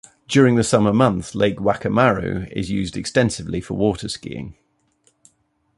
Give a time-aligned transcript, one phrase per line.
[0.27, 4.55] During the summer months Lake Whakamaru is used extensively for water skiing.